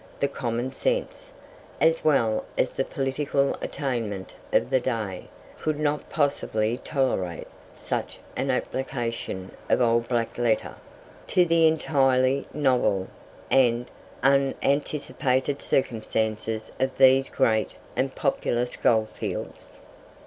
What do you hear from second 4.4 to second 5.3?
of the day,